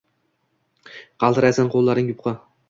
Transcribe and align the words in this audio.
Qaltiraysan, 1.25 1.71
qoʼllaring 1.77 2.11
yupqa. 2.15 2.37